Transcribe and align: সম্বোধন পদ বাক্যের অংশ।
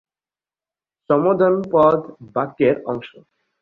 সম্বোধন 1.09 1.53
পদ 1.73 1.99
বাক্যের 2.33 2.75
অংশ। 2.85 3.09